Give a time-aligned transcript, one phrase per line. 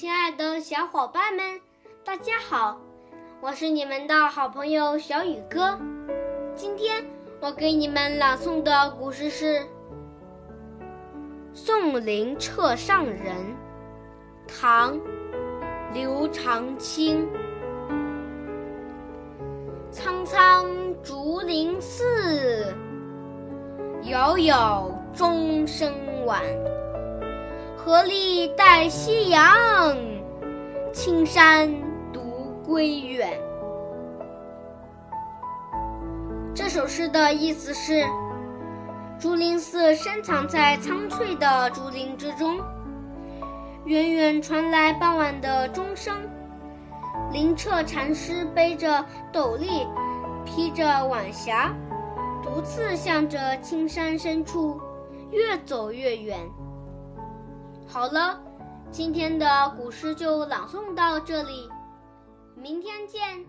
[0.00, 1.60] 亲爱的小伙伴们，
[2.06, 2.80] 大家好，
[3.42, 5.78] 我是你们的好朋友小雨哥。
[6.54, 7.04] 今天
[7.38, 9.58] 我给你们朗诵的古诗是
[11.52, 13.36] 《送灵掣上人》，
[14.48, 14.96] 唐·
[15.92, 17.28] 刘长卿。
[19.90, 20.66] 苍苍
[21.02, 22.74] 竹林寺，
[24.04, 25.92] 杳杳钟声
[26.24, 26.42] 晚。
[27.76, 29.42] 何历代夕阳，
[31.02, 31.66] 青山
[32.12, 33.40] 独归远。
[36.54, 38.04] 这首诗的意思是：
[39.18, 42.60] 竹林寺深藏在苍翠的竹林之中，
[43.86, 46.14] 远远传来傍晚的钟声。
[47.32, 49.86] 灵澈禅师背着斗笠，
[50.44, 51.74] 披着晚霞，
[52.42, 54.78] 独自向着青山深处
[55.30, 56.38] 越走越远。
[57.86, 58.38] 好了，
[58.92, 61.68] 今天的古诗就朗诵到这里，
[62.56, 63.46] 明天见。